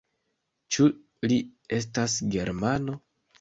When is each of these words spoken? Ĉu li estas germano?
Ĉu 0.75 0.87
li 1.27 1.37
estas 1.79 2.17
germano? 2.37 2.99